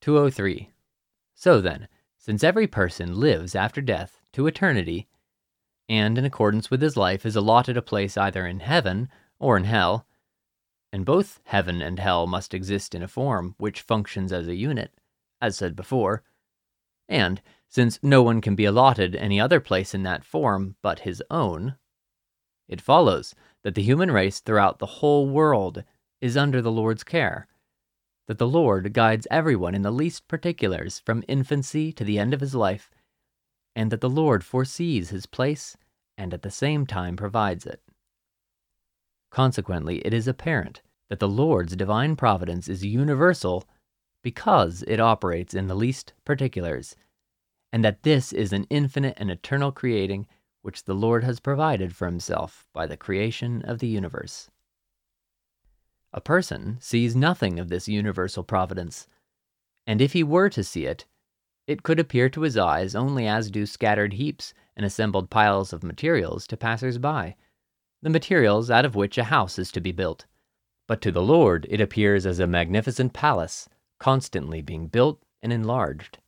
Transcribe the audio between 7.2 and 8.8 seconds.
is allotted a place either in